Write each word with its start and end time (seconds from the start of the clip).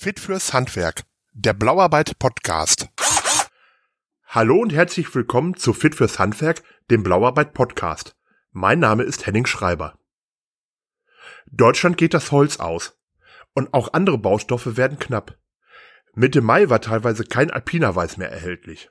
Fit 0.00 0.20
fürs 0.20 0.52
Handwerk, 0.52 1.02
der 1.32 1.54
Blauarbeit 1.54 2.20
Podcast. 2.20 2.88
Hallo 4.28 4.60
und 4.60 4.72
herzlich 4.72 5.12
willkommen 5.12 5.56
zu 5.56 5.72
Fit 5.72 5.96
fürs 5.96 6.20
Handwerk, 6.20 6.62
dem 6.88 7.02
Blauarbeit 7.02 7.52
Podcast. 7.52 8.14
Mein 8.52 8.78
Name 8.78 9.02
ist 9.02 9.26
Henning 9.26 9.44
Schreiber. 9.44 9.98
Deutschland 11.50 11.96
geht 11.96 12.14
das 12.14 12.30
Holz 12.30 12.60
aus. 12.60 12.96
Und 13.54 13.74
auch 13.74 13.92
andere 13.92 14.18
Baustoffe 14.18 14.76
werden 14.76 15.00
knapp. 15.00 15.36
Mitte 16.14 16.42
Mai 16.42 16.70
war 16.70 16.80
teilweise 16.80 17.24
kein 17.24 17.50
Alpinerweiß 17.50 18.18
mehr 18.18 18.30
erhältlich. 18.30 18.90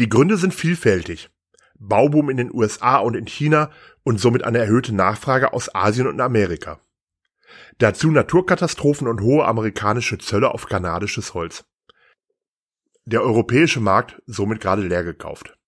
Die 0.00 0.08
Gründe 0.08 0.36
sind 0.36 0.52
vielfältig. 0.52 1.30
Bauboom 1.78 2.28
in 2.28 2.38
den 2.38 2.52
USA 2.52 2.96
und 2.96 3.14
in 3.14 3.28
China 3.28 3.70
und 4.02 4.18
somit 4.18 4.42
eine 4.42 4.58
erhöhte 4.58 4.96
Nachfrage 4.96 5.52
aus 5.52 5.72
Asien 5.72 6.08
und 6.08 6.20
Amerika. 6.20 6.80
Dazu 7.78 8.10
Naturkatastrophen 8.10 9.08
und 9.08 9.20
hohe 9.20 9.44
amerikanische 9.44 10.18
Zölle 10.18 10.52
auf 10.52 10.66
kanadisches 10.66 11.34
Holz. 11.34 11.64
Der 13.04 13.22
europäische 13.22 13.80
Markt 13.80 14.22
somit 14.26 14.60
gerade 14.60 14.82
leer 14.82 15.04
gekauft. 15.04 15.58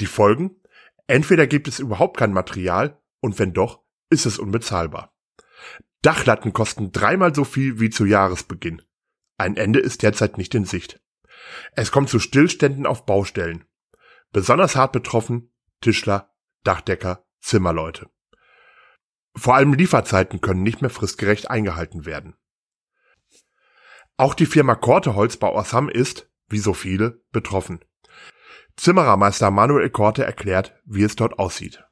Die 0.00 0.06
Folgen? 0.06 0.60
Entweder 1.06 1.46
gibt 1.46 1.68
es 1.68 1.78
überhaupt 1.78 2.16
kein 2.16 2.32
Material 2.32 3.00
und 3.20 3.38
wenn 3.38 3.52
doch, 3.52 3.82
ist 4.10 4.26
es 4.26 4.38
unbezahlbar. 4.38 5.14
Dachlatten 6.02 6.52
kosten 6.52 6.92
dreimal 6.92 7.34
so 7.34 7.44
viel 7.44 7.80
wie 7.80 7.90
zu 7.90 8.04
Jahresbeginn. 8.04 8.82
Ein 9.38 9.56
Ende 9.56 9.80
ist 9.80 10.02
derzeit 10.02 10.38
nicht 10.38 10.54
in 10.54 10.64
Sicht. 10.64 11.00
Es 11.72 11.90
kommt 11.90 12.08
zu 12.08 12.18
Stillständen 12.18 12.86
auf 12.86 13.06
Baustellen. 13.06 13.64
Besonders 14.32 14.76
hart 14.76 14.92
betroffen 14.92 15.52
Tischler, 15.80 16.34
Dachdecker, 16.62 17.24
Zimmerleute. 17.40 18.08
Vor 19.36 19.54
allem 19.54 19.74
Lieferzeiten 19.74 20.40
können 20.40 20.62
nicht 20.62 20.80
mehr 20.80 20.90
fristgerecht 20.90 21.50
eingehalten 21.50 22.06
werden. 22.06 22.34
Auch 24.16 24.34
die 24.34 24.46
Firma 24.46 24.74
Korte 24.74 25.14
Holzbau 25.14 25.54
aus 25.54 25.74
Hamm 25.74 25.90
ist, 25.90 26.30
wie 26.48 26.58
so 26.58 26.72
viele, 26.72 27.20
betroffen. 27.32 27.80
Zimmerermeister 28.76 29.50
Manuel 29.50 29.90
Korte 29.90 30.24
erklärt, 30.24 30.74
wie 30.86 31.02
es 31.02 31.16
dort 31.16 31.38
aussieht. 31.38 31.84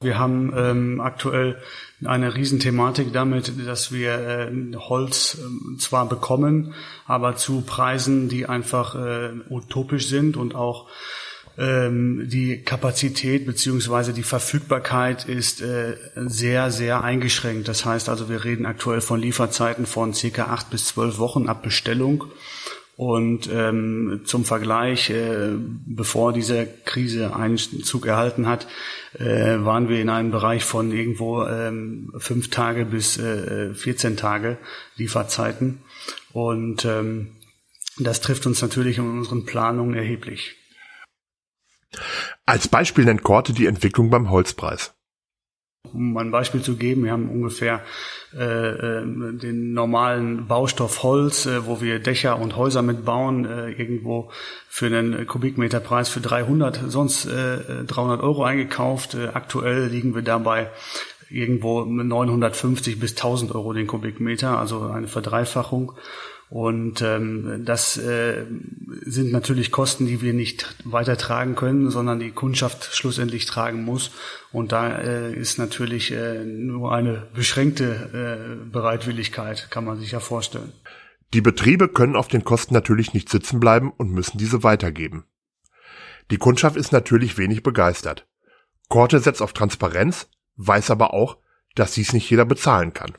Wir 0.00 0.18
haben 0.18 0.52
ähm, 0.56 1.00
aktuell 1.00 1.58
eine 2.04 2.34
Riesenthematik 2.34 3.12
damit, 3.12 3.66
dass 3.66 3.90
wir 3.90 4.12
äh, 4.18 4.76
Holz 4.76 5.38
äh, 5.38 5.78
zwar 5.78 6.08
bekommen, 6.08 6.74
aber 7.06 7.36
zu 7.36 7.62
Preisen, 7.62 8.28
die 8.28 8.46
einfach 8.46 8.94
äh, 8.96 9.30
utopisch 9.48 10.08
sind 10.08 10.36
und 10.36 10.54
auch 10.54 10.88
ähm, 11.56 12.28
die 12.28 12.62
Kapazität 12.62 13.46
beziehungsweise 13.46 14.12
die 14.12 14.22
Verfügbarkeit 14.22 15.24
ist 15.26 15.62
äh, 15.62 15.96
sehr, 16.16 16.70
sehr 16.70 17.04
eingeschränkt. 17.04 17.68
Das 17.68 17.84
heißt 17.84 18.08
also, 18.08 18.28
wir 18.28 18.44
reden 18.44 18.66
aktuell 18.66 19.00
von 19.00 19.20
Lieferzeiten 19.20 19.86
von 19.86 20.14
circa 20.14 20.46
acht 20.46 20.70
bis 20.70 20.86
zwölf 20.86 21.18
Wochen 21.18 21.48
ab 21.48 21.62
Bestellung. 21.62 22.24
Und 22.96 23.50
ähm, 23.52 24.20
zum 24.24 24.44
Vergleich, 24.44 25.10
äh, 25.10 25.50
bevor 25.86 26.32
diese 26.32 26.66
Krise 26.84 27.34
Einzug 27.34 28.06
erhalten 28.06 28.46
hat, 28.46 28.68
äh, 29.18 29.58
waren 29.58 29.88
wir 29.88 30.00
in 30.00 30.08
einem 30.08 30.30
Bereich 30.30 30.64
von 30.64 30.92
irgendwo 30.92 31.44
ähm, 31.44 32.12
fünf 32.18 32.50
Tage 32.50 32.84
bis 32.84 33.18
äh, 33.18 33.74
14 33.74 34.16
Tage 34.16 34.58
Lieferzeiten. 34.96 35.80
Und 36.32 36.84
ähm, 36.84 37.32
das 37.98 38.20
trifft 38.20 38.46
uns 38.46 38.62
natürlich 38.62 38.98
in 38.98 39.08
unseren 39.08 39.44
Planungen 39.44 39.94
erheblich. 39.94 40.56
Als 42.46 42.68
Beispiel 42.68 43.04
nennt 43.04 43.22
Korte 43.22 43.52
die 43.52 43.66
Entwicklung 43.66 44.10
beim 44.10 44.30
Holzpreis. 44.30 44.94
Um 45.92 46.16
ein 46.16 46.30
Beispiel 46.30 46.62
zu 46.62 46.76
geben, 46.76 47.04
wir 47.04 47.12
haben 47.12 47.28
ungefähr 47.28 47.82
äh, 48.34 48.42
äh, 48.42 49.02
den 49.04 49.74
normalen 49.74 50.48
Baustoff 50.48 51.02
Holz, 51.02 51.46
äh, 51.46 51.66
wo 51.66 51.80
wir 51.80 51.98
Dächer 51.98 52.40
und 52.40 52.56
Häuser 52.56 52.82
mitbauen, 52.82 53.44
äh, 53.44 53.70
irgendwo 53.70 54.30
für 54.68 54.86
einen 54.86 55.26
Kubikmeterpreis 55.26 56.08
für 56.08 56.20
300, 56.20 56.80
sonst 56.88 57.26
äh, 57.26 57.84
300 57.86 58.22
Euro 58.22 58.44
eingekauft. 58.44 59.14
Äh, 59.14 59.28
aktuell 59.34 59.86
liegen 59.86 60.14
wir 60.14 60.22
dabei 60.22 60.70
irgendwo 61.30 61.84
950 61.84 62.98
bis 62.98 63.12
1000 63.12 63.54
Euro 63.54 63.72
den 63.72 63.86
Kubikmeter, 63.86 64.58
also 64.58 64.88
eine 64.88 65.08
Verdreifachung. 65.08 65.92
Und 66.50 67.02
ähm, 67.02 67.62
das 67.64 67.96
äh, 67.96 68.44
sind 69.02 69.32
natürlich 69.32 69.72
Kosten, 69.72 70.06
die 70.06 70.20
wir 70.20 70.34
nicht 70.34 70.76
weiter 70.84 71.16
tragen 71.16 71.56
können, 71.56 71.90
sondern 71.90 72.20
die 72.20 72.30
Kundschaft 72.30 72.94
schlussendlich 72.94 73.46
tragen 73.46 73.82
muss. 73.82 74.12
Und 74.52 74.72
da 74.72 74.98
äh, 74.98 75.34
ist 75.34 75.58
natürlich 75.58 76.12
äh, 76.12 76.44
nur 76.44 76.92
eine 76.92 77.26
beschränkte 77.34 78.60
äh, 78.62 78.70
Bereitwilligkeit, 78.70 79.68
kann 79.70 79.84
man 79.84 79.98
sich 79.98 80.12
ja 80.12 80.20
vorstellen. 80.20 80.72
Die 81.32 81.40
Betriebe 81.40 81.88
können 81.88 82.14
auf 82.14 82.28
den 82.28 82.44
Kosten 82.44 82.74
natürlich 82.74 83.14
nicht 83.14 83.28
sitzen 83.28 83.58
bleiben 83.58 83.90
und 83.90 84.12
müssen 84.12 84.38
diese 84.38 84.62
weitergeben. 84.62 85.24
Die 86.30 86.38
Kundschaft 86.38 86.76
ist 86.76 86.92
natürlich 86.92 87.36
wenig 87.36 87.62
begeistert. 87.62 88.26
Korte 88.88 89.18
setzt 89.18 89.42
auf 89.42 89.52
Transparenz, 89.52 90.28
weiß 90.56 90.90
aber 90.90 91.12
auch, 91.12 91.38
dass 91.74 91.94
dies 91.94 92.12
nicht 92.12 92.30
jeder 92.30 92.44
bezahlen 92.44 92.92
kann. 92.92 93.14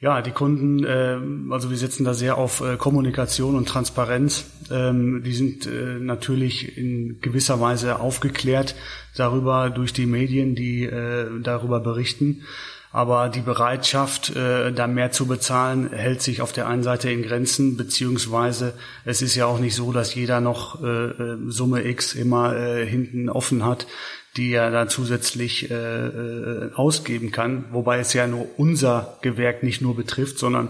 Ja, 0.00 0.22
die 0.22 0.30
Kunden, 0.30 0.84
äh, 0.84 1.18
also 1.50 1.70
wir 1.70 1.76
setzen 1.76 2.04
da 2.04 2.14
sehr 2.14 2.38
auf 2.38 2.60
äh, 2.60 2.76
Kommunikation 2.76 3.56
und 3.56 3.68
Transparenz. 3.68 4.44
Ähm, 4.70 5.24
die 5.24 5.34
sind 5.34 5.66
äh, 5.66 5.98
natürlich 5.98 6.78
in 6.78 7.20
gewisser 7.20 7.60
Weise 7.60 7.98
aufgeklärt 7.98 8.76
darüber 9.16 9.70
durch 9.70 9.92
die 9.92 10.06
Medien, 10.06 10.54
die 10.54 10.84
äh, 10.84 11.26
darüber 11.42 11.80
berichten. 11.80 12.44
Aber 12.92 13.28
die 13.28 13.40
Bereitschaft, 13.40 14.34
äh, 14.36 14.72
da 14.72 14.86
mehr 14.86 15.10
zu 15.10 15.26
bezahlen, 15.26 15.90
hält 15.92 16.22
sich 16.22 16.42
auf 16.42 16.52
der 16.52 16.68
einen 16.68 16.84
Seite 16.84 17.10
in 17.10 17.22
Grenzen, 17.22 17.76
beziehungsweise 17.76 18.74
es 19.04 19.20
ist 19.20 19.34
ja 19.34 19.46
auch 19.46 19.58
nicht 19.58 19.74
so, 19.74 19.92
dass 19.92 20.14
jeder 20.14 20.40
noch 20.40 20.80
äh, 20.80 20.86
äh 20.86 21.38
Summe 21.48 21.84
X 21.86 22.14
immer 22.14 22.56
äh, 22.56 22.86
hinten 22.86 23.28
offen 23.28 23.64
hat 23.64 23.88
die 24.38 24.52
er 24.52 24.70
da 24.70 24.88
zusätzlich 24.88 25.70
äh, 25.70 25.74
äh, 25.74 26.72
ausgeben 26.74 27.32
kann, 27.32 27.66
wobei 27.72 27.98
es 27.98 28.12
ja 28.14 28.26
nur 28.26 28.48
unser 28.56 29.18
Gewerk 29.20 29.62
nicht 29.62 29.82
nur 29.82 29.96
betrifft, 29.96 30.38
sondern 30.38 30.68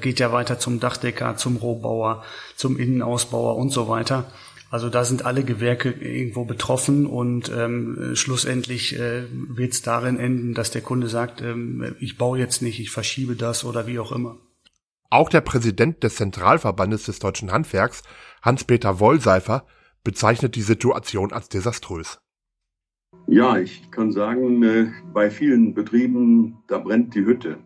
geht 0.00 0.20
ja 0.20 0.32
weiter 0.32 0.58
zum 0.58 0.80
Dachdecker, 0.80 1.36
zum 1.36 1.56
Rohbauer, 1.56 2.24
zum 2.56 2.78
Innenausbauer 2.78 3.56
und 3.56 3.70
so 3.70 3.88
weiter. 3.88 4.30
Also 4.70 4.90
da 4.90 5.04
sind 5.04 5.24
alle 5.24 5.44
Gewerke 5.44 5.90
irgendwo 5.90 6.44
betroffen 6.44 7.06
und 7.06 7.50
ähm, 7.54 8.12
schlussendlich 8.14 8.98
äh, 8.98 9.24
wird 9.32 9.72
es 9.72 9.82
darin 9.82 10.18
enden, 10.18 10.54
dass 10.54 10.70
der 10.70 10.82
Kunde 10.82 11.08
sagt, 11.08 11.40
ähm, 11.40 11.96
ich 12.00 12.18
baue 12.18 12.38
jetzt 12.38 12.60
nicht, 12.60 12.78
ich 12.78 12.90
verschiebe 12.90 13.34
das 13.34 13.64
oder 13.64 13.86
wie 13.86 13.98
auch 13.98 14.12
immer. 14.12 14.36
Auch 15.10 15.30
der 15.30 15.40
Präsident 15.40 16.02
des 16.04 16.16
Zentralverbandes 16.16 17.04
des 17.04 17.18
deutschen 17.18 17.50
Handwerks, 17.50 18.02
Hans-Peter 18.42 19.00
Wollseifer, 19.00 19.66
bezeichnet 20.04 20.54
die 20.54 20.62
Situation 20.62 21.32
als 21.32 21.48
desaströs. 21.48 22.20
Ja, 23.26 23.58
ich 23.58 23.90
kann 23.90 24.10
sagen, 24.10 24.62
äh, 24.62 24.86
bei 25.12 25.30
vielen 25.30 25.74
Betrieben, 25.74 26.56
da 26.66 26.78
brennt 26.78 27.14
die 27.14 27.24
Hütte. 27.24 27.58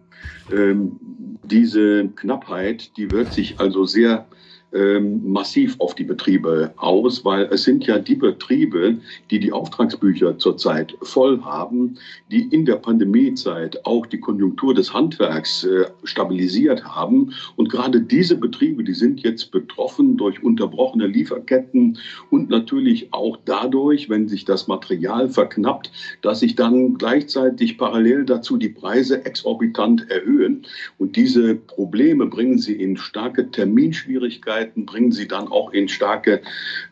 Ähm, 0.52 0.98
diese 1.44 2.08
Knappheit, 2.08 2.96
die 2.96 3.10
wirkt 3.10 3.32
sich 3.32 3.60
also 3.60 3.84
sehr 3.84 4.26
massiv 4.72 5.76
auf 5.80 5.94
die 5.94 6.04
Betriebe 6.04 6.72
aus, 6.76 7.24
weil 7.24 7.44
es 7.50 7.64
sind 7.64 7.86
ja 7.86 7.98
die 7.98 8.14
Betriebe, 8.14 8.98
die 9.30 9.38
die 9.38 9.52
Auftragsbücher 9.52 10.38
zurzeit 10.38 10.96
voll 11.02 11.42
haben, 11.42 11.96
die 12.30 12.44
in 12.44 12.64
der 12.64 12.76
Pandemiezeit 12.76 13.84
auch 13.84 14.06
die 14.06 14.18
Konjunktur 14.18 14.72
des 14.72 14.94
Handwerks 14.94 15.64
äh, 15.64 15.84
stabilisiert 16.04 16.84
haben. 16.84 17.34
Und 17.56 17.70
gerade 17.70 18.00
diese 18.00 18.36
Betriebe, 18.36 18.82
die 18.82 18.94
sind 18.94 19.20
jetzt 19.20 19.50
betroffen 19.50 20.16
durch 20.16 20.42
unterbrochene 20.42 21.06
Lieferketten 21.06 21.98
und 22.30 22.48
natürlich 22.48 23.12
auch 23.12 23.38
dadurch, 23.44 24.08
wenn 24.08 24.26
sich 24.26 24.46
das 24.46 24.68
Material 24.68 25.28
verknappt, 25.28 25.90
dass 26.22 26.40
sich 26.40 26.54
dann 26.54 26.94
gleichzeitig 26.94 27.76
parallel 27.76 28.24
dazu 28.24 28.56
die 28.56 28.70
Preise 28.70 29.24
exorbitant 29.26 30.10
erhöhen. 30.10 30.64
Und 30.96 31.16
diese 31.16 31.56
Probleme 31.56 32.26
bringen 32.26 32.58
sie 32.58 32.74
in 32.74 32.96
starke 32.96 33.50
Terminschwierigkeiten 33.50 34.61
Schwierigkeiten 34.62 34.86
bringen 34.86 35.12
sie 35.12 35.28
dann 35.28 35.48
auch 35.48 35.72
in 35.72 35.88
starke 35.88 36.42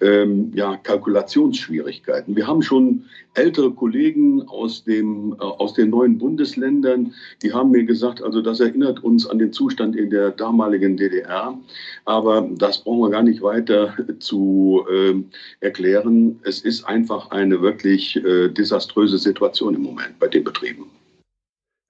ähm, 0.00 0.52
ja, 0.55 0.76
Kalkulationsschwierigkeiten. 0.76 2.37
Wir 2.37 2.46
haben 2.46 2.62
schon 2.62 3.05
ältere 3.34 3.72
Kollegen 3.72 4.49
aus, 4.49 4.84
dem, 4.84 5.34
äh, 5.38 5.43
aus 5.43 5.75
den 5.75 5.90
neuen 5.90 6.19
Bundesländern, 6.19 7.14
die 7.43 7.52
haben 7.52 7.70
mir 7.70 7.84
gesagt, 7.84 8.22
also 8.22 8.43
das 8.43 8.61
erinnert 8.61 9.02
uns 9.05 9.26
an 9.26 9.38
den 9.38 9.52
Zustand 9.52 9.96
in 9.96 10.11
der 10.11 10.31
damaligen 10.31 10.96
DDR. 10.96 11.58
Aber 12.05 12.49
das 12.56 12.82
brauchen 12.82 13.00
wir 13.00 13.11
gar 13.11 13.22
nicht 13.22 13.43
weiter 13.43 13.94
zu 14.19 14.84
äh, 14.90 15.14
erklären. 15.61 16.40
Es 16.43 16.61
ist 16.61 16.84
einfach 16.84 17.31
eine 17.31 17.61
wirklich 17.62 18.17
äh, 18.17 18.49
desaströse 18.49 19.19
Situation 19.19 19.75
im 19.75 19.82
Moment 19.82 20.19
bei 20.19 20.28
den 20.28 20.44
Betrieben. 20.44 20.87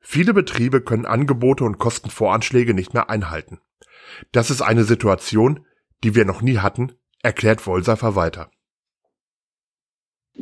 Viele 0.03 0.35
Betriebe 0.35 0.81
können 0.81 1.07
Angebote 1.07 1.65
und 1.65 1.79
Kostenvoranschläge 1.79 2.75
nicht 2.75 2.95
mehr 2.95 3.11
einhalten. 3.11 3.61
Das 4.33 4.51
ist 4.51 4.63
eine 4.63 4.85
Situation, 4.85 5.61
die 6.05 6.15
wir 6.15 6.25
noch 6.25 6.43
nie 6.43 6.59
hatten, 6.59 6.93
erklärt 7.23 7.67
Wollseifer 7.67 8.15
weiter. 8.15 8.51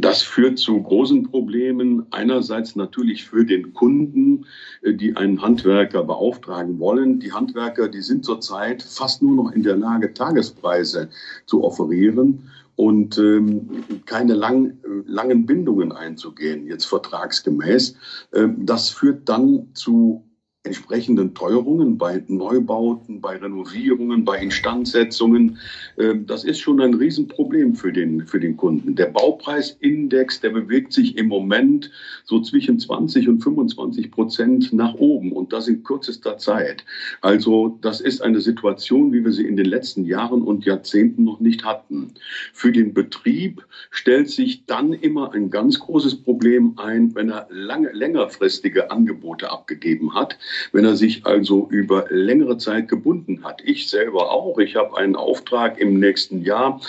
Das 0.01 0.23
führt 0.23 0.61
zu 0.61 0.81
großen 0.81 1.25
Problemen. 1.25 2.07
Einerseits 2.13 2.77
natürlich 2.77 3.25
für 3.25 3.45
den 3.45 3.73
Kunden, 3.73 4.47
äh, 4.83 4.95
die 4.95 5.17
einen 5.17 5.43
Handwerker 5.43 6.05
beauftragen 6.05 6.79
wollen. 6.79 7.19
Die 7.19 7.33
Handwerker, 7.33 7.89
die 7.89 8.03
sind 8.03 8.25
zurzeit 8.25 8.83
fast 8.83 9.23
nur 9.23 9.35
noch 9.35 9.53
in 9.53 9.65
der 9.65 9.77
Lage, 9.77 10.15
Tagespreise 10.15 11.09
zu 11.47 11.65
offerieren 11.65 12.51
und 12.77 13.19
ähm, 13.19 13.85
keine 14.07 14.35
lang, 14.35 14.79
langen 15.05 15.47
Bindungen 15.47 15.91
einzugehen, 15.91 16.67
jetzt 16.69 16.85
vertragsgemäß. 16.85 17.97
Ähm, 18.33 18.67
das 18.67 18.91
führt 18.91 19.29
dann 19.29 19.75
zu 19.75 20.28
entsprechenden 20.69 21.35
Teuerungen 21.35 21.99
bei 21.99 22.23
Neubauten, 22.29 23.21
bei 23.21 23.37
Renovierungen, 23.37 24.25
bei 24.25 24.39
Instandsetzungen. 24.39 25.59
Ähm, 25.99 26.27
das 26.27 26.45
ist 26.45 26.61
schon 26.61 26.81
ein 26.81 26.95
Riesenproblem 26.95 27.75
für 27.75 27.93
den, 27.93 28.27
für 28.27 28.39
den 28.39 28.57
Kunden. 28.57 28.95
Der 28.95 29.07
Baupreisindex, 29.07 30.41
der 30.41 30.51
bewegt 30.51 30.93
sich 30.93 31.17
im 31.17 31.29
Moment 31.29 31.91
so 32.25 32.41
zwischen 32.41 32.79
20 32.79 33.29
und 33.29 33.43
25 33.43 34.11
Prozent 34.11 34.73
nach 34.73 34.95
oben 34.95 35.33
und 35.33 35.53
das 35.53 35.69
in 35.69 35.83
kürzester 35.85 36.37
Zeit. 36.39 36.85
Also 37.23 37.79
das 37.81 38.01
ist 38.01 38.21
eine 38.21 38.41
Situation, 38.41 39.13
wie 39.13 39.25
wir 39.25 39.33
sie 39.33 39.47
in 39.47 39.57
den 39.57 39.67
letzten 39.67 40.05
Jahren 40.05 40.43
und 40.43 40.67
Jahrzehnten 40.67 41.25
noch 41.25 41.41
nicht 41.41 41.65
hatten. 41.65 42.13
Für 42.53 42.73
den 42.73 42.93
Betrieb 42.93 43.65
stellt 43.91 44.29
sich 44.29 44.67
dann 44.67 44.93
immer 44.93 45.33
ein 45.33 45.51
ganz 45.51 45.79
großes 45.81 46.17
Problem 46.17 46.75
ein, 46.79 47.15
wenn 47.15 47.31
er 47.31 47.47
lange, 47.51 47.91
längerfristige 47.93 48.91
Angebote 48.91 49.51
abgegeben 49.51 50.15
hat 50.15 50.37
wenn 50.73 50.85
er 50.85 50.97
sich 50.97 51.27
also 51.27 51.69
über 51.71 52.06
längere 52.11 52.59
Zeit 52.59 52.89
gebunden 52.89 53.45
hat. 53.45 53.62
Ich 53.65 53.89
selber 53.89 54.31
auch. 54.31 54.59
Ich 54.59 54.77
habe 54.77 54.97
einen 54.97 55.17
Auftrag 55.17 55.79
im 55.79 55.99
nächsten 55.99 56.43
Jahr 56.43 56.81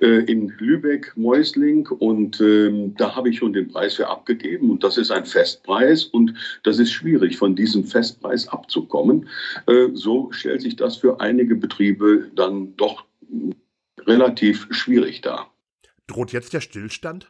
äh, 0.00 0.24
in 0.24 0.52
Lübeck, 0.58 1.12
Mäusling 1.16 1.88
und 1.88 2.40
äh, 2.40 2.92
da 2.96 3.14
habe 3.16 3.30
ich 3.30 3.38
schon 3.38 3.52
den 3.52 3.68
Preis 3.68 3.94
für 3.94 4.08
abgegeben 4.08 4.70
und 4.70 4.84
das 4.84 4.98
ist 4.98 5.10
ein 5.10 5.26
Festpreis 5.26 6.04
und 6.04 6.34
das 6.62 6.78
ist 6.78 6.92
schwierig, 6.92 7.36
von 7.36 7.54
diesem 7.56 7.84
Festpreis 7.84 8.48
abzukommen. 8.48 9.28
Äh, 9.66 9.88
so 9.94 10.30
stellt 10.32 10.62
sich 10.62 10.76
das 10.76 10.96
für 10.96 11.20
einige 11.20 11.54
Betriebe 11.54 12.30
dann 12.34 12.76
doch 12.76 13.04
relativ 14.06 14.66
schwierig 14.70 15.20
dar. 15.20 15.53
Droht 16.06 16.32
jetzt 16.32 16.52
der 16.52 16.60
Stillstand? 16.60 17.26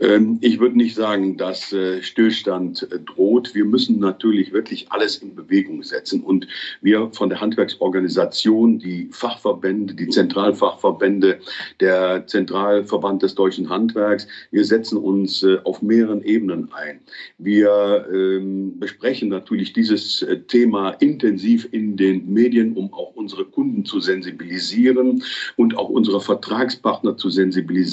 Ähm, 0.00 0.38
ich 0.40 0.58
würde 0.58 0.76
nicht 0.76 0.96
sagen, 0.96 1.36
dass 1.36 1.72
äh, 1.72 2.02
Stillstand 2.02 2.88
äh, 2.90 2.98
droht. 2.98 3.54
Wir 3.54 3.64
müssen 3.64 4.00
natürlich 4.00 4.52
wirklich 4.52 4.90
alles 4.90 5.18
in 5.18 5.36
Bewegung 5.36 5.84
setzen. 5.84 6.22
Und 6.22 6.48
wir 6.80 7.10
von 7.12 7.28
der 7.28 7.40
Handwerksorganisation, 7.40 8.80
die 8.80 9.08
Fachverbände, 9.12 9.94
die 9.94 10.08
Zentralfachverbände, 10.08 11.38
der 11.78 12.26
Zentralverband 12.26 13.22
des 13.22 13.36
deutschen 13.36 13.68
Handwerks, 13.68 14.26
wir 14.50 14.64
setzen 14.64 14.98
uns 14.98 15.44
äh, 15.44 15.58
auf 15.62 15.80
mehreren 15.80 16.22
Ebenen 16.24 16.72
ein. 16.72 17.00
Wir 17.38 18.06
ähm, 18.12 18.80
besprechen 18.80 19.28
natürlich 19.28 19.72
dieses 19.72 20.26
Thema 20.48 20.90
intensiv 21.00 21.68
in 21.70 21.96
den 21.96 22.32
Medien, 22.32 22.74
um 22.76 22.92
auch 22.92 23.14
unsere 23.14 23.44
Kunden 23.44 23.84
zu 23.84 24.00
sensibilisieren 24.00 25.22
und 25.56 25.76
auch 25.76 25.88
unsere 25.88 26.20
Vertragspartner 26.20 27.16
zu 27.16 27.30
sensibilisieren. 27.30 27.91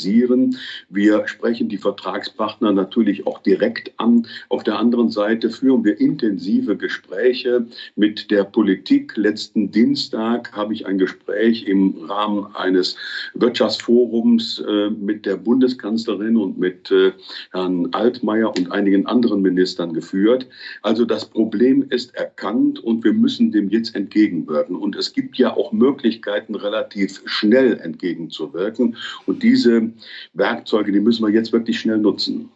Wir 0.89 1.27
sprechen 1.27 1.69
die 1.69 1.77
Vertragspartner 1.77 2.71
natürlich 2.71 3.27
auch 3.27 3.39
direkt 3.39 3.91
an. 3.97 4.27
Auf 4.49 4.63
der 4.63 4.79
anderen 4.79 5.09
Seite 5.09 5.49
führen 5.49 5.83
wir 5.83 5.99
intensive 5.99 6.77
Gespräche 6.77 7.65
mit 7.95 8.31
der 8.31 8.43
Politik. 8.43 9.15
Letzten 9.17 9.71
Dienstag 9.71 10.51
habe 10.53 10.73
ich 10.73 10.85
ein 10.85 10.97
Gespräch 10.97 11.65
im 11.65 12.05
Rahmen 12.05 12.55
eines 12.55 12.95
Wirtschaftsforums 13.33 14.59
äh, 14.59 14.89
mit 14.89 15.25
der 15.25 15.37
Bundeskanzlerin 15.37 16.37
und 16.37 16.57
mit 16.57 16.91
äh, 16.91 17.11
Herrn 17.51 17.89
Altmaier 17.91 18.49
und 18.49 18.71
einigen 18.71 19.05
anderen 19.05 19.41
Ministern 19.41 19.93
geführt. 19.93 20.47
Also 20.81 21.05
das 21.05 21.25
Problem 21.25 21.85
ist 21.89 22.15
erkannt 22.15 22.79
und 22.79 23.03
wir 23.03 23.13
müssen 23.13 23.51
dem 23.51 23.69
jetzt 23.69 23.95
entgegenwirken. 23.95 24.75
Und 24.75 24.95
es 24.95 25.13
gibt 25.13 25.37
ja 25.37 25.55
auch 25.55 25.71
Möglichkeiten, 25.71 26.55
relativ 26.55 27.21
schnell 27.25 27.79
entgegenzuwirken. 27.79 28.95
Und 29.25 29.43
diese 29.43 29.88
Werkzeuge, 30.33 30.91
die 30.91 30.99
müssen 30.99 31.25
wir 31.25 31.33
jetzt 31.33 31.53
wirklich 31.53 31.79
schnell 31.79 31.97
nutzen. 31.97 32.51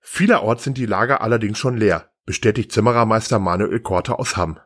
Vielerorts 0.00 0.64
sind 0.64 0.78
die 0.78 0.86
Lager 0.86 1.20
allerdings 1.20 1.58
schon 1.58 1.76
leer, 1.76 2.10
bestätigt 2.24 2.72
Zimmerermeister 2.72 3.38
Manuel 3.38 3.80
Korte 3.80 4.18
aus 4.18 4.36
Hamm. 4.36 4.58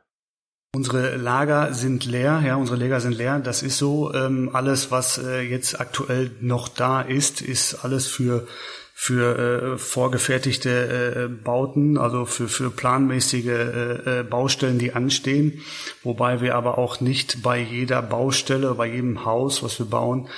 Unsere 0.75 1.17
Lager 1.17 1.75
sind 1.75 2.07
leer, 2.07 2.43
ja, 2.47 2.57
unsere 2.57 2.79
Lager 2.79 2.99
sind 3.01 3.13
leer. 3.13 3.39
Das 3.41 3.63
ist 3.63 3.77
so. 3.77 4.15
Ähm, 4.15 4.49
alles, 4.55 4.91
was 4.91 5.19
äh, 5.19 5.43
jetzt 5.43 5.79
aktuell 5.79 6.31
noch 6.41 6.69
da 6.69 7.03
ist, 7.03 7.43
ist 7.43 7.85
alles 7.85 8.07
für 8.07 8.47
für 8.95 9.39
äh, 9.75 9.79
vorgefertigte 9.79 10.71
äh, 10.71 11.29
Bauten, 11.29 11.99
also 11.99 12.25
für 12.25 12.49
für 12.49 12.71
planmäßige 12.71 13.47
äh, 13.47 14.21
äh 14.21 14.23
Baustellen, 14.23 14.79
die 14.79 14.93
anstehen. 14.93 15.61
Wobei 16.03 16.41
wir 16.41 16.55
aber 16.55 16.79
auch 16.79 17.01
nicht 17.01 17.43
bei 17.43 17.59
jeder 17.59 18.03
Baustelle, 18.03 18.75
bei 18.75 18.87
jedem 18.87 19.25
Haus, 19.25 19.63
was 19.63 19.79
wir 19.79 19.87
bauen, 19.87 20.29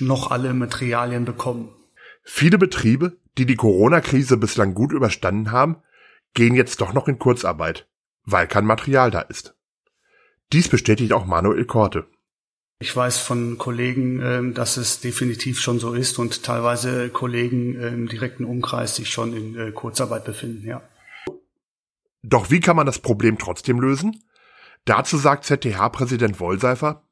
noch 0.00 0.30
alle 0.30 0.52
Materialien 0.52 1.24
bekommen. 1.24 1.70
Viele 2.22 2.58
Betriebe, 2.58 3.16
die 3.38 3.46
die 3.46 3.56
Corona-Krise 3.56 4.36
bislang 4.36 4.74
gut 4.74 4.92
überstanden 4.92 5.50
haben, 5.50 5.76
gehen 6.34 6.54
jetzt 6.54 6.80
doch 6.80 6.92
noch 6.92 7.08
in 7.08 7.18
Kurzarbeit, 7.18 7.88
weil 8.24 8.46
kein 8.46 8.66
Material 8.66 9.10
da 9.10 9.20
ist. 9.20 9.54
Dies 10.52 10.68
bestätigt 10.68 11.12
auch 11.12 11.26
Manuel 11.26 11.64
Korte. 11.64 12.06
Ich 12.82 12.96
weiß 12.96 13.18
von 13.18 13.58
Kollegen, 13.58 14.20
ähm, 14.22 14.54
dass 14.54 14.78
es 14.78 15.00
definitiv 15.00 15.60
schon 15.60 15.78
so 15.78 15.92
ist 15.92 16.18
und 16.18 16.42
teilweise 16.42 17.10
Kollegen 17.10 17.74
im 17.74 18.08
direkten 18.08 18.44
Umkreis 18.44 18.96
sich 18.96 19.10
schon 19.10 19.36
in 19.36 19.58
äh, 19.58 19.70
Kurzarbeit 19.70 20.24
befinden, 20.24 20.66
ja. 20.66 20.82
Doch 22.22 22.50
wie 22.50 22.60
kann 22.60 22.76
man 22.76 22.86
das 22.86 22.98
Problem 22.98 23.38
trotzdem 23.38 23.80
lösen? 23.80 24.22
Dazu 24.86 25.18
sagt 25.18 25.44
ZTH-Präsident 25.44 26.40
Wollseifer, 26.40 27.04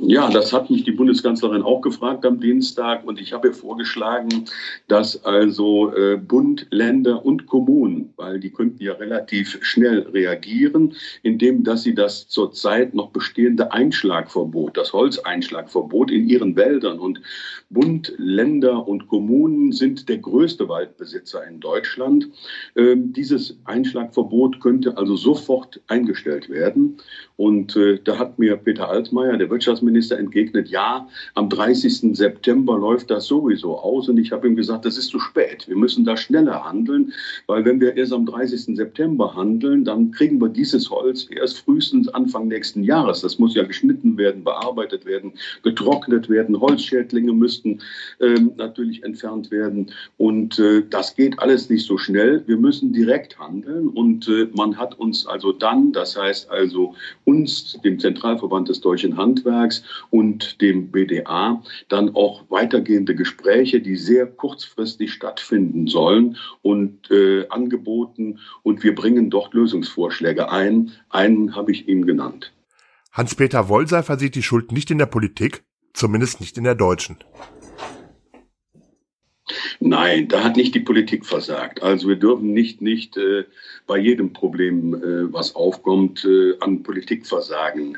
ja, 0.00 0.28
das 0.30 0.52
hat 0.52 0.70
mich 0.70 0.84
Bundeskanzlerin 1.08 1.62
auch 1.62 1.80
gefragt 1.80 2.26
am 2.26 2.38
Dienstag. 2.38 3.02
Und 3.02 3.18
ich 3.18 3.32
habe 3.32 3.48
ihr 3.48 3.54
vorgeschlagen, 3.54 4.44
dass 4.88 5.24
also 5.24 5.90
äh, 5.94 6.18
Bund, 6.18 6.66
Länder 6.70 7.24
und 7.24 7.46
Kommunen, 7.46 8.12
weil 8.16 8.38
die 8.38 8.50
könnten 8.50 8.82
ja 8.82 8.92
relativ 8.92 9.58
schnell 9.62 10.00
reagieren, 10.00 10.94
indem 11.22 11.64
dass 11.64 11.84
sie 11.84 11.94
das 11.94 12.28
zurzeit 12.28 12.92
noch 12.92 13.08
bestehende 13.08 13.72
Einschlagverbot, 13.72 14.76
das 14.76 14.92
Holzeinschlagverbot 14.92 16.10
in 16.10 16.28
ihren 16.28 16.56
Wäldern. 16.56 16.98
Und 16.98 17.22
Bund, 17.70 18.12
Länder 18.18 18.86
und 18.86 19.08
Kommunen 19.08 19.72
sind 19.72 20.10
der 20.10 20.18
größte 20.18 20.68
Waldbesitzer 20.68 21.46
in 21.46 21.60
Deutschland. 21.60 22.28
Ähm, 22.76 23.14
dieses 23.14 23.58
Einschlagverbot 23.64 24.60
könnte 24.60 24.98
also 24.98 25.16
sofort 25.16 25.80
eingestellt 25.86 26.50
werden. 26.50 26.98
Und 27.36 27.76
äh, 27.76 27.98
da 28.02 28.18
hat 28.18 28.38
mir 28.38 28.56
Peter 28.56 28.88
Altmaier, 28.88 29.36
der 29.36 29.48
Wirtschaftsminister, 29.48 30.18
entgegnet, 30.18 30.68
ja, 30.68 30.97
am 31.34 31.48
30. 31.48 32.16
September 32.16 32.78
läuft 32.78 33.10
das 33.10 33.26
sowieso 33.26 33.78
aus. 33.78 34.08
Und 34.08 34.18
ich 34.18 34.32
habe 34.32 34.46
ihm 34.46 34.56
gesagt, 34.56 34.84
das 34.84 34.98
ist 34.98 35.08
zu 35.08 35.20
spät. 35.20 35.68
Wir 35.68 35.76
müssen 35.76 36.04
da 36.04 36.16
schneller 36.16 36.64
handeln, 36.64 37.12
weil 37.46 37.64
wenn 37.64 37.80
wir 37.80 37.96
erst 37.96 38.12
am 38.12 38.26
30. 38.26 38.76
September 38.76 39.34
handeln, 39.34 39.84
dann 39.84 40.10
kriegen 40.10 40.40
wir 40.40 40.48
dieses 40.48 40.90
Holz 40.90 41.28
erst 41.30 41.58
frühestens 41.58 42.08
Anfang 42.08 42.48
nächsten 42.48 42.82
Jahres. 42.82 43.20
Das 43.20 43.38
muss 43.38 43.54
ja 43.54 43.62
geschnitten 43.64 44.16
werden, 44.16 44.44
bearbeitet 44.44 45.04
werden, 45.04 45.32
getrocknet 45.62 46.28
werden. 46.28 46.58
Holzschädlinge 46.60 47.32
müssten 47.32 47.80
ähm, 48.20 48.52
natürlich 48.56 49.02
entfernt 49.04 49.50
werden. 49.50 49.90
Und 50.16 50.58
äh, 50.58 50.82
das 50.88 51.14
geht 51.14 51.38
alles 51.38 51.68
nicht 51.70 51.86
so 51.86 51.98
schnell. 51.98 52.42
Wir 52.46 52.56
müssen 52.56 52.92
direkt 52.92 53.38
handeln. 53.38 53.88
Und 53.88 54.28
äh, 54.28 54.48
man 54.54 54.76
hat 54.76 54.98
uns 54.98 55.26
also 55.26 55.52
dann, 55.52 55.92
das 55.92 56.16
heißt 56.16 56.50
also 56.50 56.94
uns, 57.24 57.78
dem 57.84 57.98
Zentralverband 57.98 58.68
des 58.68 58.80
deutschen 58.80 59.16
Handwerks 59.16 59.82
und 60.10 60.60
dem 60.60 60.87
BDA, 60.90 61.62
dann 61.88 62.14
auch 62.14 62.50
weitergehende 62.50 63.14
Gespräche, 63.14 63.80
die 63.80 63.96
sehr 63.96 64.26
kurzfristig 64.26 65.12
stattfinden 65.12 65.86
sollen 65.86 66.36
und 66.62 67.10
äh, 67.10 67.46
angeboten. 67.48 68.40
Und 68.62 68.82
wir 68.82 68.94
bringen 68.94 69.30
dort 69.30 69.54
Lösungsvorschläge 69.54 70.50
ein. 70.50 70.92
Einen 71.10 71.54
habe 71.54 71.72
ich 71.72 71.88
Ihnen 71.88 72.06
genannt. 72.06 72.52
Hans-Peter 73.12 73.68
Wollseifer 73.68 74.18
sieht 74.18 74.34
die 74.34 74.42
Schuld 74.42 74.72
nicht 74.72 74.90
in 74.90 74.98
der 74.98 75.06
Politik, 75.06 75.64
zumindest 75.92 76.40
nicht 76.40 76.56
in 76.56 76.64
der 76.64 76.74
deutschen. 76.74 77.16
Nein, 79.80 80.28
da 80.28 80.44
hat 80.44 80.56
nicht 80.56 80.74
die 80.74 80.80
Politik 80.80 81.24
versagt. 81.24 81.82
Also 81.82 82.08
wir 82.08 82.16
dürfen 82.16 82.52
nicht, 82.52 82.80
nicht 82.82 83.16
äh, 83.16 83.44
bei 83.88 83.98
jedem 83.98 84.32
Problem, 84.32 84.94
äh, 84.94 85.32
was 85.32 85.56
aufkommt, 85.56 86.24
äh, 86.24 86.54
an 86.60 86.82
Politikversagen 86.82 87.96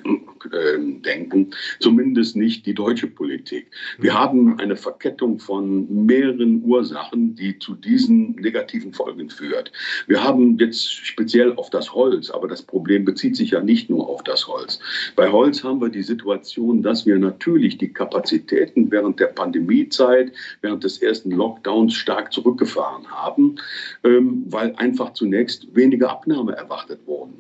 äh, 0.53 0.79
denken. 0.79 1.51
Zumindest 1.81 2.37
nicht 2.37 2.65
die 2.65 2.75
deutsche 2.75 3.09
Politik. 3.09 3.67
Wir 3.99 4.15
haben 4.15 4.59
eine 4.59 4.77
Verkettung 4.77 5.39
von 5.39 6.07
mehreren 6.07 6.63
Ursachen, 6.65 7.35
die 7.35 7.59
zu 7.59 7.75
diesen 7.75 8.37
negativen 8.37 8.93
Folgen 8.95 9.29
führt. 9.31 9.73
Wir 10.07 10.23
haben 10.23 10.57
jetzt 10.59 10.91
speziell 10.91 11.55
auf 11.57 11.71
das 11.71 11.93
Holz, 11.93 12.31
aber 12.31 12.47
das 12.47 12.63
Problem 12.63 13.05
bezieht 13.05 13.37
sich 13.37 13.51
ja 13.51 13.61
nicht 13.61 13.91
nur 13.91 14.09
auf 14.09 14.23
das 14.23 14.47
Holz. 14.47 14.79
Bei 15.17 15.31
Holz 15.31 15.65
haben 15.65 15.81
wir 15.81 15.89
die 15.89 16.03
Situation, 16.03 16.83
dass 16.83 17.05
wir 17.05 17.19
natürlich 17.19 17.79
die 17.79 17.93
Kapazitäten 17.93 18.91
während 18.93 19.19
der 19.19 19.27
Pandemiezeit, 19.27 20.33
während 20.63 20.85
des 20.85 21.03
ersten 21.03 21.33
Lockdowns 21.41 21.95
stark 21.95 22.33
zurückgefahren 22.35 23.11
haben, 23.11 23.57
ähm, 24.05 24.45
weil 24.49 24.75
einfach 24.77 25.15
zunächst 25.15 25.75
weniger 25.75 26.11
Abnahme 26.11 26.55
erwartet 26.55 27.01
wurden. 27.07 27.33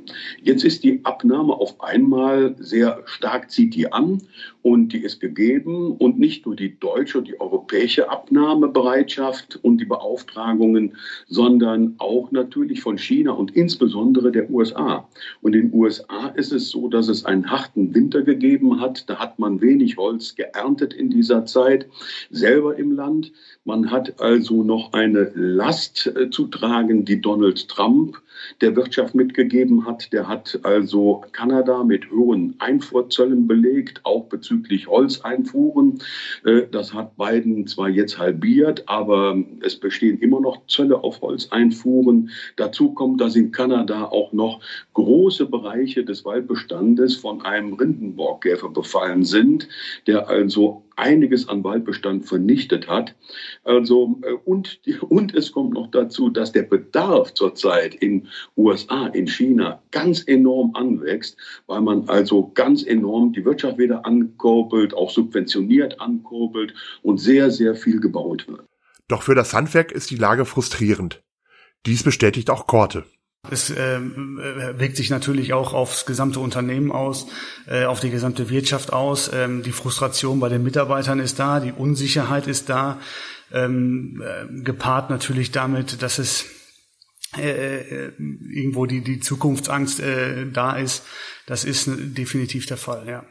Jetzt 0.42 0.64
ist 0.64 0.83
die 0.85 1.04
Abnahme 1.04 1.52
auf 1.52 1.78
einmal 1.83 2.57
sehr 2.59 3.02
stark, 3.04 3.50
zieht 3.50 3.75
die 3.75 3.92
an 3.92 4.23
und 4.62 4.95
die 4.95 5.02
ist 5.02 5.21
gegeben 5.21 5.92
und 5.92 6.19
nicht 6.19 6.47
nur 6.47 6.57
die 6.57 6.78
deutsche 6.78 7.19
und 7.19 7.28
die 7.28 7.40
europäische 7.40 8.11
Abnahmebereitschaft 8.11 9.59
und 9.62 9.78
die 9.78 9.85
Beauftragungen, 9.85 10.97
sondern 11.26 11.95
auch 11.99 12.30
natürlich 12.30 12.80
von 12.80 12.97
China 12.97 13.33
und 13.33 13.54
insbesondere 13.54 14.33
der 14.33 14.50
USA. 14.50 15.09
Und 15.42 15.54
in 15.54 15.71
den 15.71 15.78
USA 15.78 16.28
ist 16.28 16.52
es 16.52 16.71
so, 16.71 16.88
dass 16.88 17.09
es 17.09 17.25
einen 17.25 17.50
harten 17.50 17.95
Winter 17.95 18.23
gegeben 18.23 18.80
hat. 18.80 19.09
Da 19.11 19.19
hat 19.19 19.38
man 19.38 19.61
wenig 19.61 19.99
Holz 19.99 20.35
geerntet 20.35 20.95
in 20.95 21.11
dieser 21.11 21.45
Zeit 21.45 21.87
selber 22.30 22.76
im 22.76 22.92
Land. 22.92 23.33
Man 23.64 23.89
hat 23.90 24.20
also 24.20 24.62
noch 24.62 24.92
eine 24.92 25.30
Last 25.35 26.06
äh, 26.06 26.30
zu 26.30 26.47
tragen, 26.47 27.04
die 27.04 27.20
Donald 27.20 27.68
Trump 27.68 28.20
der 28.61 28.76
Wirtschaft 28.76 29.14
mitgegeben 29.14 29.87
hat. 29.87 30.12
Der 30.12 30.28
hat 30.28 30.59
also 30.62 31.23
Kanada 31.32 31.85
mit 31.85 32.11
hohen 32.11 32.54
Einfuhrzöllen 32.59 33.47
belegt, 33.47 34.00
auch 34.04 34.25
bezüglich 34.25 34.87
Holzeinfuhren. 34.87 36.00
Äh, 36.44 36.62
das 36.70 36.94
hat 36.94 37.16
Biden 37.16 37.66
zwar 37.66 37.88
jetzt 37.88 38.18
halbiert, 38.18 38.85
aber 38.87 39.37
es 39.61 39.76
bestehen 39.76 40.18
immer 40.18 40.40
noch 40.40 40.66
Zölle 40.66 41.02
auf 41.02 41.20
Holzeinfuhren. 41.20 42.30
Dazu 42.56 42.92
kommt, 42.92 43.20
dass 43.20 43.37
in 43.37 43.52
Kanada 43.52 44.04
auch 44.06 44.32
noch 44.32 44.61
große 44.94 45.47
Bereiche 45.47 46.04
des 46.04 46.25
Waldbestandes 46.25 47.16
von 47.16 47.42
einem 47.42 47.75
Rindenborgkäfer 47.75 48.68
befallen 48.68 49.25
sind, 49.25 49.68
der 50.06 50.28
also 50.28 50.82
einiges 51.00 51.49
an 51.49 51.64
Waldbestand 51.64 52.26
vernichtet 52.26 52.88
hat. 52.88 53.16
Also, 53.64 54.21
äh, 54.23 54.33
und, 54.45 54.80
und 55.09 55.35
es 55.35 55.52
kommt 55.52 55.75
noch 55.75 55.90
dazu, 55.90 56.30
dass 56.30 56.52
der 56.52 56.62
Bedarf 56.62 57.35
zurzeit 57.35 57.95
in 57.95 58.28
USA, 58.57 59.09
in 59.09 59.26
China 59.26 59.83
ganz 59.90 60.23
enorm 60.26 60.75
anwächst, 60.75 61.37
weil 61.66 61.80
man 61.80 62.09
also 62.09 62.52
ganz 62.54 62.85
enorm 62.85 63.33
die 63.33 63.45
Wirtschaft 63.45 63.78
wieder 63.78 64.07
ankurbelt, 64.07 64.95
auch 64.95 65.11
subventioniert 65.11 66.00
ankurbelt 66.00 66.75
und 67.02 67.19
sehr, 67.19 67.50
sehr 67.50 67.75
viel 67.75 68.00
gebaut 68.00 68.47
wird. 68.47 68.64
Doch 69.09 69.23
für 69.23 69.35
das 69.35 69.54
Handwerk 69.54 69.90
ist 69.90 70.11
die 70.11 70.16
Lage 70.16 70.45
frustrierend. 70.45 71.23
Dies 71.87 72.04
bestätigt 72.04 72.50
auch 72.50 72.66
Korte. 72.66 73.04
Es 73.49 73.70
äh, 73.70 74.00
wirkt 74.00 74.97
sich 74.97 75.11
natürlich 75.11 75.52
auch 75.54 75.73
aufs 75.73 76.04
gesamte 76.04 76.40
Unternehmen 76.40 76.92
aus, 76.92 77.26
äh, 77.66 77.85
auf 77.85 78.00
die 78.00 78.11
gesamte 78.11 78.50
Wirtschaft 78.50 78.92
aus. 78.92 79.30
Ähm, 79.32 79.62
die 79.62 79.73
Frustration 79.73 80.40
bei 80.40 80.49
den 80.49 80.62
Mitarbeitern 80.62 81.20
ist 81.20 81.38
da, 81.38 81.59
die 81.59 81.73
Unsicherheit 81.73 82.47
ist 82.47 82.68
da, 82.68 83.00
ähm, 83.52 84.23
äh, 84.23 84.62
gepaart 84.62 85.11
natürlich 85.11 85.50
damit, 85.52 86.02
dass 86.02 86.18
es 86.18 86.44
äh, 87.38 87.78
äh, 87.80 88.12
irgendwo 88.18 88.87
die, 88.87 89.02
die 89.02 89.20
Zukunftsangst 89.20 90.00
äh, 90.00 90.50
da 90.50 90.76
ist. 90.76 91.04
Das 91.47 91.64
ist 91.64 91.88
definitiv 91.88 92.66
der 92.66 92.76
Fall, 92.76 93.09
ja. 93.09 93.25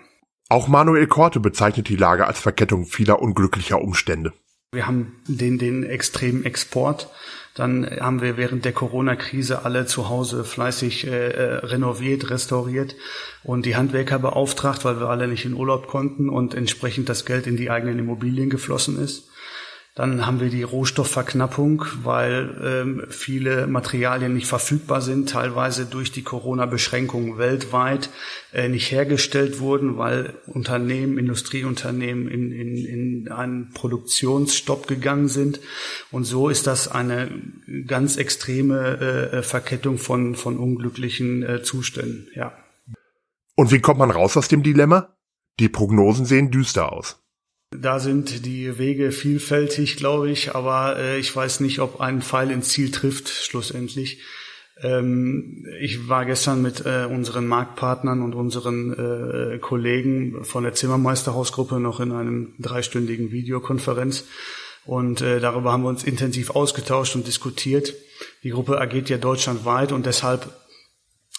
Auch 0.50 0.68
Manuel 0.68 1.06
Korte 1.06 1.40
bezeichnet 1.40 1.90
die 1.90 1.96
Lage 1.96 2.26
als 2.26 2.40
Verkettung 2.40 2.86
vieler 2.86 3.22
unglücklicher 3.22 3.80
Umstände. 3.80 4.34
Wir 4.72 4.86
haben 4.86 5.16
den, 5.28 5.58
den 5.58 5.84
extremen 5.84 6.46
Export 6.46 7.10
dann 7.60 7.86
haben 8.00 8.22
wir 8.22 8.38
während 8.38 8.64
der 8.64 8.72
Corona-Krise 8.72 9.66
alle 9.66 9.86
zu 9.86 10.08
Hause 10.08 10.46
fleißig 10.46 11.08
äh, 11.08 11.30
äh, 11.30 11.54
renoviert, 11.56 12.30
restauriert 12.30 12.96
und 13.44 13.66
die 13.66 13.76
Handwerker 13.76 14.18
beauftragt, 14.18 14.86
weil 14.86 15.02
wir 15.02 15.10
alle 15.10 15.28
nicht 15.28 15.44
in 15.44 15.56
Urlaub 15.56 15.88
konnten 15.88 16.30
und 16.30 16.54
entsprechend 16.54 17.10
das 17.10 17.26
Geld 17.26 17.48
in 17.48 17.58
die 17.58 17.70
eigenen 17.70 18.00
Immobilien 18.00 18.50
geflossen 18.50 18.98
ist. 18.98 19.29
Dann 20.00 20.26
haben 20.26 20.40
wir 20.40 20.48
die 20.48 20.64
Rohstoffverknappung, 20.64 21.84
weil 22.04 22.56
ähm, 22.64 23.04
viele 23.10 23.68
Materialien 23.68 24.34
nicht 24.34 24.48
verfügbar 24.48 25.02
sind, 25.02 25.28
teilweise 25.28 25.86
durch 25.86 26.14
die 26.14 26.22
Corona-Beschränkungen 26.22 27.38
weltweit 27.38 28.10
äh, 28.54 28.70
nicht 28.70 28.94
hergestellt 28.94 29.60
wurden, 29.60 29.98
weil 29.98 30.36
Unternehmen, 30.48 31.18
Industrieunternehmen 31.18 32.30
in, 32.30 32.54
in, 32.54 32.86
in 32.86 33.28
einen 33.30 33.72
Produktionsstopp 33.74 34.88
gegangen 34.88 35.28
sind. 35.28 35.60
Und 36.12 36.24
so 36.24 36.48
ist 36.48 36.66
das 36.66 36.88
eine 36.88 37.30
ganz 37.86 38.16
extreme 38.16 39.02
äh, 39.02 39.44
Verkettung 39.44 39.98
von, 39.98 40.36
von 40.36 40.56
unglücklichen 40.56 41.44
äh, 41.44 41.62
Zuständen, 41.62 42.30
ja. 42.36 42.54
Und 43.56 43.74
wie 43.74 43.82
kommt 43.82 44.00
man 44.00 44.12
raus 44.12 44.38
aus 44.38 44.48
dem 44.48 44.64
Dilemma? 44.64 45.14
Die 45.60 45.68
Prognosen 45.68 46.24
sehen 46.24 46.52
düster 46.52 46.94
aus. 46.94 47.20
Da 47.72 48.00
sind 48.00 48.46
die 48.46 48.80
Wege 48.80 49.12
vielfältig, 49.12 49.96
glaube 49.98 50.32
ich, 50.32 50.56
aber 50.56 50.98
äh, 50.98 51.20
ich 51.20 51.36
weiß 51.36 51.60
nicht, 51.60 51.80
ob 51.80 52.02
ein 52.02 52.22
Pfeil 52.24 52.50
ins 52.50 52.70
Ziel 52.70 52.90
trifft, 52.90 53.30
schlussendlich. 53.30 54.22
Ähm, 54.82 55.68
ich 55.80 56.10
war 56.10 56.26
gestern 56.26 56.64
mit 56.64 56.86
äh, 56.86 57.06
unseren 57.06 57.48
Marktpartnern 57.48 58.24
und 58.24 58.34
unseren 58.34 58.94
äh, 58.94 59.60
Kollegen 59.60 60.44
von 60.46 60.64
der 60.64 60.74
Zimmermeisterhausgruppe 60.74 61.80
noch 61.80 62.00
in 62.00 62.12
einem 62.12 62.56
dreistündigen 62.58 63.32
Videokonferenz 63.32 64.26
und 64.86 65.22
äh, 65.22 65.40
darüber 65.40 65.72
haben 65.72 65.84
wir 65.84 65.90
uns 65.90 66.04
intensiv 66.04 66.50
ausgetauscht 66.52 67.16
und 67.16 67.28
diskutiert. 67.28 67.94
Die 68.44 68.50
Gruppe 68.50 68.82
agiert 68.82 69.10
ja 69.10 69.20
deutschlandweit 69.20 69.92
und 69.92 70.08
deshalb 70.08 70.50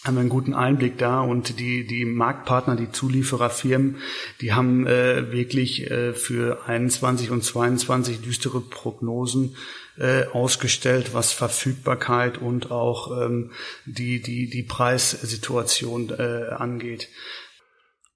haben 0.04 0.14
wir 0.14 0.20
einen 0.20 0.30
guten 0.30 0.54
Einblick 0.54 0.96
da 0.96 1.20
und 1.20 1.58
die, 1.60 1.86
die 1.86 2.06
Marktpartner, 2.06 2.74
die 2.74 2.90
Zuliefererfirmen, 2.90 3.96
die 4.40 4.54
haben 4.54 4.86
äh, 4.86 5.30
wirklich 5.30 5.90
äh, 5.90 6.14
für 6.14 6.66
21 6.66 7.30
und 7.30 7.44
22 7.44 8.22
düstere 8.22 8.62
Prognosen 8.62 9.56
äh, 9.98 10.24
ausgestellt, 10.26 11.12
was 11.12 11.32
Verfügbarkeit 11.32 12.38
und 12.38 12.70
auch 12.70 13.20
ähm, 13.20 13.50
die, 13.84 14.22
die, 14.22 14.48
die 14.48 14.62
Preissituation 14.62 16.10
äh, 16.10 16.48
angeht. 16.56 17.10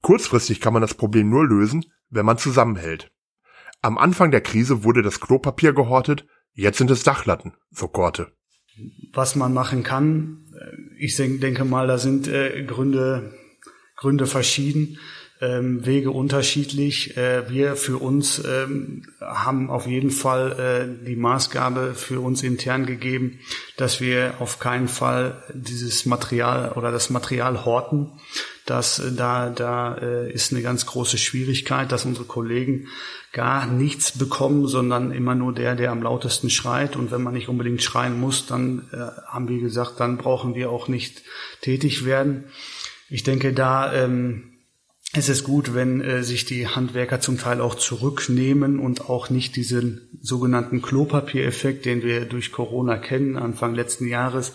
Kurzfristig 0.00 0.60
kann 0.62 0.72
man 0.72 0.82
das 0.82 0.94
Problem 0.94 1.28
nur 1.28 1.46
lösen, 1.46 1.84
wenn 2.08 2.24
man 2.24 2.38
zusammenhält. 2.38 3.10
Am 3.82 3.98
Anfang 3.98 4.30
der 4.30 4.40
Krise 4.40 4.84
wurde 4.84 5.02
das 5.02 5.20
Klopapier 5.20 5.74
gehortet, 5.74 6.26
jetzt 6.54 6.78
sind 6.78 6.90
es 6.90 7.02
Dachlatten, 7.02 7.52
so 7.70 7.88
Korte 7.88 8.32
was 9.12 9.36
man 9.36 9.52
machen 9.52 9.82
kann. 9.82 10.43
Ich 10.99 11.16
denke 11.16 11.64
mal, 11.64 11.87
da 11.87 11.99
sind 11.99 12.28
äh, 12.28 12.64
Gründe, 12.64 13.34
Gründe 13.96 14.26
verschieden, 14.26 14.99
ähm, 15.40 15.84
Wege 15.84 16.11
unterschiedlich. 16.11 17.16
Äh, 17.16 17.49
wir 17.50 17.76
für 17.76 17.99
uns 17.99 18.42
ähm, 18.44 19.06
haben 19.20 19.70
auf 19.70 19.87
jeden 19.87 20.11
Fall 20.11 20.99
äh, 21.02 21.06
die 21.06 21.16
Maßgabe 21.16 21.94
für 21.94 22.20
uns 22.20 22.42
intern 22.42 22.87
gegeben, 22.87 23.40
dass 23.76 24.00
wir 24.00 24.34
auf 24.38 24.58
keinen 24.58 24.88
Fall 24.88 25.42
dieses 25.52 26.06
Material 26.06 26.73
oder 26.73 26.92
das 26.92 27.11
Material 27.11 27.64
horten. 27.64 28.12
Das, 28.66 29.02
da, 29.16 29.50
da 29.50 29.94
ist 29.94 30.52
eine 30.52 30.62
ganz 30.62 30.87
große 30.87 31.18
Schwierigkeit, 31.18 31.92
dass 31.92 32.06
unsere 32.06 32.25
Kollegen 32.25 32.88
gar 33.35 33.66
nichts 33.66 34.16
bekommen, 34.16 34.68
sondern 34.68 35.11
immer 35.11 35.35
nur 35.35 35.52
der, 35.52 35.75
der 35.75 35.90
am 35.90 36.02
lautesten 36.02 36.49
schreit. 36.49 36.97
Und 36.97 37.11
wenn 37.11 37.23
man 37.23 37.35
nicht 37.35 37.49
unbedingt 37.49 37.83
schreien 37.83 38.18
muss, 38.18 38.47
dann 38.47 38.88
äh, 38.92 38.97
haben 39.26 39.49
wir 39.49 39.61
gesagt, 39.61 40.00
dann 40.00 40.16
brauchen 40.16 40.54
wir 40.54 40.71
auch 40.71 40.88
nicht 40.88 41.23
tätig 41.61 42.04
werden. 42.06 42.44
Ich 43.11 43.25
denke, 43.25 43.52
da 43.52 43.92
ähm, 43.92 44.53
es 45.16 45.28
ist 45.28 45.44
gut, 45.44 45.75
wenn 45.75 46.00
äh, 46.00 46.23
sich 46.25 46.44
die 46.44 46.66
Handwerker 46.66 47.21
zum 47.21 47.38
Teil 47.38 47.61
auch 47.61 47.76
zurücknehmen 47.76 48.80
und 48.80 49.09
auch 49.09 49.30
nicht 49.30 49.54
diesen 49.54 50.09
sogenannten 50.21 50.83
Klopapiereffekt, 50.83 51.85
den 51.85 52.02
wir 52.02 52.25
durch 52.25 52.50
Corona 52.50 52.97
kennen, 52.97 53.37
Anfang 53.37 53.75
letzten 53.75 54.09
Jahres, 54.09 54.54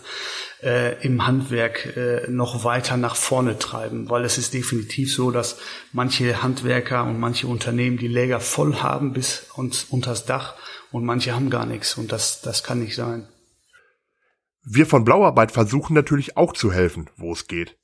äh, 0.62 1.02
im 1.04 1.26
Handwerk 1.26 1.96
äh, 1.96 2.30
noch 2.30 2.62
weiter 2.62 2.98
nach 2.98 3.16
vorne 3.16 3.58
treiben. 3.58 4.10
Weil 4.10 4.24
es 4.24 4.36
ist 4.36 4.52
definitiv 4.52 5.12
so, 5.12 5.30
dass 5.30 5.58
manche 5.92 6.42
Handwerker 6.42 7.04
und 7.04 7.18
manche 7.18 7.46
Unternehmen 7.46 7.96
die 7.96 8.08
Läger 8.08 8.38
voll 8.38 8.76
haben 8.76 9.14
bis 9.14 9.46
uns 9.54 9.84
unters 9.84 10.26
Dach 10.26 10.56
und 10.92 11.04
manche 11.04 11.34
haben 11.34 11.48
gar 11.48 11.64
nichts. 11.64 11.96
Und 11.96 12.12
das, 12.12 12.42
das 12.42 12.62
kann 12.62 12.80
nicht 12.80 12.94
sein. 12.94 13.26
Wir 14.62 14.84
von 14.84 15.04
Blauarbeit 15.04 15.52
versuchen 15.52 15.94
natürlich 15.94 16.36
auch 16.36 16.52
zu 16.52 16.70
helfen, 16.70 17.08
wo 17.16 17.32
es 17.32 17.46
geht. 17.46 17.79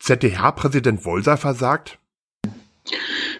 ZDH-Präsident 0.00 1.04
Wollseifer 1.04 1.54
sagt, 1.54 1.98
Ähm, 1.98 2.07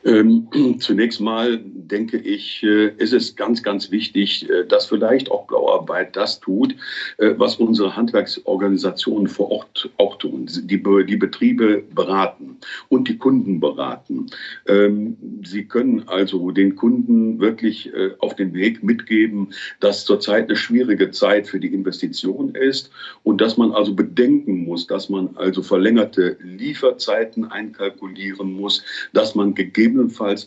zunächst 0.78 1.20
mal 1.20 1.60
denke 1.88 2.18
ich, 2.18 2.62
äh, 2.62 2.92
ist 2.96 3.12
es 3.12 3.34
ganz, 3.34 3.62
ganz 3.62 3.90
wichtig, 3.90 4.48
äh, 4.48 4.64
dass 4.64 4.86
vielleicht 4.86 5.30
auch 5.30 5.46
Blauarbeit 5.46 6.16
das 6.16 6.40
tut, 6.40 6.74
äh, 7.18 7.34
was 7.36 7.56
unsere 7.56 7.96
Handwerksorganisationen 7.96 9.26
vor 9.26 9.50
Ort 9.50 9.90
auch 9.96 10.16
tun. 10.18 10.48
Die, 10.48 10.82
die 11.06 11.16
Betriebe 11.16 11.82
beraten 11.94 12.58
und 12.88 13.08
die 13.08 13.18
Kunden 13.18 13.60
beraten. 13.60 14.26
Ähm, 14.66 15.16
sie 15.44 15.64
können 15.64 16.04
also 16.08 16.50
den 16.50 16.76
Kunden 16.76 17.40
wirklich 17.40 17.90
auf 18.18 18.36
den 18.36 18.54
Weg 18.54 18.82
mitgeben, 18.82 19.48
dass 19.80 20.04
zurzeit 20.04 20.44
eine 20.44 20.56
schwierige 20.56 21.10
Zeit 21.10 21.46
für 21.46 21.60
die 21.60 21.72
Investition 21.72 22.54
ist 22.54 22.90
und 23.22 23.40
dass 23.40 23.56
man 23.56 23.72
also 23.72 23.94
bedenken 23.94 24.64
muss, 24.64 24.86
dass 24.86 25.08
man 25.08 25.36
also 25.36 25.62
verlängerte 25.62 26.36
Lieferzeiten 26.40 27.50
einkalkulieren 27.50 28.52
muss, 28.52 28.84
dass 29.12 29.34
man 29.34 29.54
gegebenenfalls 29.54 29.87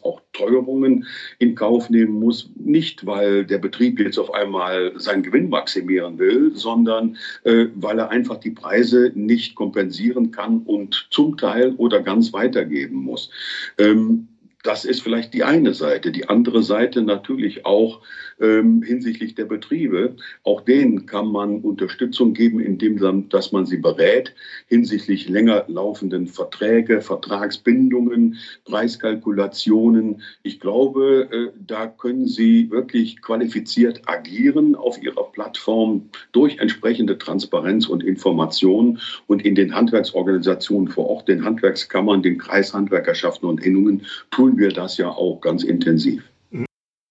auch 0.03 0.21
Teuerungen 0.33 1.05
in 1.39 1.55
Kauf 1.55 1.89
nehmen 1.89 2.19
muss, 2.19 2.51
nicht 2.55 3.05
weil 3.05 3.45
der 3.45 3.57
Betrieb 3.57 3.99
jetzt 3.99 4.17
auf 4.17 4.33
einmal 4.33 4.93
seinen 4.99 5.23
Gewinn 5.23 5.49
maximieren 5.49 6.19
will, 6.19 6.51
sondern 6.55 7.17
äh, 7.43 7.67
weil 7.75 7.99
er 7.99 8.09
einfach 8.09 8.37
die 8.37 8.51
Preise 8.51 9.11
nicht 9.15 9.55
kompensieren 9.55 10.31
kann 10.31 10.61
und 10.63 11.07
zum 11.09 11.37
Teil 11.37 11.73
oder 11.75 12.01
ganz 12.01 12.33
weitergeben 12.33 12.97
muss. 12.97 13.29
Ähm, 13.77 14.27
das 14.63 14.85
ist 14.85 15.01
vielleicht 15.01 15.33
die 15.33 15.43
eine 15.43 15.73
Seite. 15.73 16.11
Die 16.11 16.29
andere 16.29 16.63
Seite 16.63 17.01
natürlich 17.01 17.65
auch 17.65 18.01
ähm, 18.39 18.81
hinsichtlich 18.81 19.35
der 19.35 19.45
Betriebe. 19.45 20.15
Auch 20.43 20.61
denen 20.61 21.05
kann 21.05 21.27
man 21.31 21.61
Unterstützung 21.61 22.33
geben, 22.33 22.59
indem 22.59 22.91
dass 23.29 23.51
man 23.51 23.65
sie 23.65 23.77
berät 23.77 24.33
hinsichtlich 24.67 25.29
länger 25.29 25.65
laufenden 25.67 26.27
Verträge, 26.27 27.01
Vertragsbindungen, 27.01 28.37
Preiskalkulationen. 28.65 30.21
Ich 30.43 30.59
glaube, 30.59 31.27
äh, 31.31 31.59
da 31.65 31.87
können 31.87 32.27
Sie 32.27 32.69
wirklich 32.69 33.21
qualifiziert 33.21 34.01
agieren 34.05 34.75
auf 34.75 35.01
Ihrer 35.01 35.23
Plattform 35.31 36.09
durch 36.31 36.57
entsprechende 36.59 37.17
Transparenz 37.17 37.87
und 37.87 38.03
Information 38.03 38.99
und 39.27 39.43
in 39.43 39.55
den 39.55 39.73
Handwerksorganisationen 39.73 40.89
vor 40.89 41.07
Ort, 41.07 41.27
den 41.27 41.43
Handwerkskammern, 41.43 42.21
den 42.21 42.37
Kreishandwerkerschaften 42.37 43.47
und 43.47 43.63
Innungen 43.65 44.05
tun 44.51 44.59
wir 44.59 44.73
das 44.73 44.97
ja 44.97 45.09
auch 45.09 45.39
ganz 45.39 45.63
intensiv. 45.63 46.23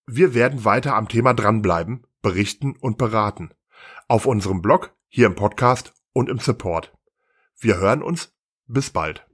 Wir 0.06 0.34
werden 0.34 0.64
weiter 0.64 0.96
am 0.96 1.08
Thema 1.08 1.34
dranbleiben, 1.34 2.04
berichten 2.20 2.76
und 2.78 2.98
beraten. 2.98 3.50
Auf 4.08 4.26
unserem 4.26 4.60
Blog, 4.60 4.94
hier 5.08 5.26
im 5.26 5.36
Podcast 5.36 5.94
und 6.12 6.28
im 6.28 6.38
Support. 6.38 6.92
Wir 7.58 7.78
hören 7.78 8.02
uns. 8.02 8.32
Bis 8.66 8.90
bald. 8.90 9.26